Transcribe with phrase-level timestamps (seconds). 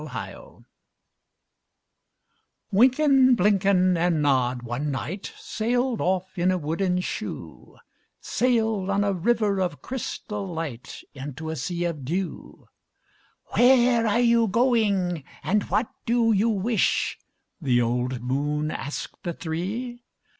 [0.01, 0.65] Wynken,
[3.35, 7.77] Blynken, and Nod one night Sailed off in a wooden shoe,—
[8.19, 12.67] Sailed on a river of crystal light Into a sea of dew.
[13.53, 17.19] "Where are you going, and what do you wish?"
[17.61, 20.01] The old moon asked the three.